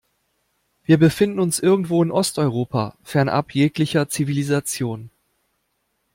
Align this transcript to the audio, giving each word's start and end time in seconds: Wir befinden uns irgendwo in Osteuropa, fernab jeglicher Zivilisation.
Wir 0.83 0.97
befinden 0.97 1.39
uns 1.39 1.59
irgendwo 1.59 2.01
in 2.01 2.09
Osteuropa, 2.11 2.95
fernab 3.03 3.53
jeglicher 3.53 4.09
Zivilisation. 4.09 5.11